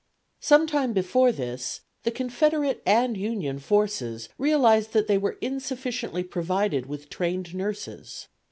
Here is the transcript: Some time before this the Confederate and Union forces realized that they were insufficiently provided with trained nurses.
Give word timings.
Some 0.39 0.65
time 0.65 0.93
before 0.93 1.31
this 1.31 1.81
the 2.01 2.09
Confederate 2.09 2.81
and 2.87 3.15
Union 3.15 3.59
forces 3.59 4.29
realized 4.39 4.93
that 4.93 5.05
they 5.05 5.19
were 5.19 5.37
insufficiently 5.41 6.23
provided 6.23 6.87
with 6.87 7.07
trained 7.07 7.53
nurses. 7.53 8.27